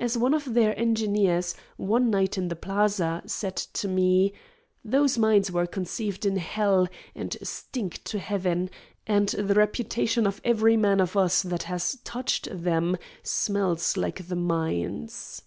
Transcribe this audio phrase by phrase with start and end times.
[0.00, 4.32] As one of their engineers, one night in the Plaza, said to me:
[4.82, 8.70] "Those mines were conceived in hell, and stink to heaven,
[9.06, 14.36] and the reputation of every man of us that has touched them smells like the
[14.36, 15.42] mines."